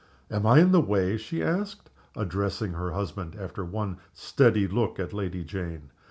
"Am 0.31 0.47
I 0.47 0.57
in 0.57 0.71
the 0.71 0.81
way?" 0.81 1.15
she 1.15 1.43
asked, 1.43 1.91
addressing 2.15 2.73
her 2.73 2.89
husband, 2.93 3.35
after 3.39 3.63
one 3.63 3.97
steady 4.15 4.67
look 4.67 4.99
at 4.99 5.13
Lady 5.13 5.43
Jane. 5.43 5.91